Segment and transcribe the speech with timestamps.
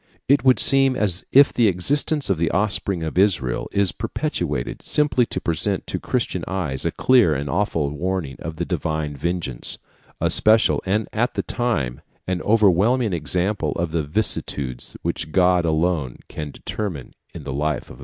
[0.27, 5.27] It would seem as if the existence of the offspring of Israel is perpetuated simply
[5.27, 9.77] to present to Christian eyes a clear and awful warning of the Divine vengeance,
[10.19, 15.65] a special, and at the same time an overwhelming example of the vicissitudes which God
[15.65, 17.99] alone can determine in the life of a people.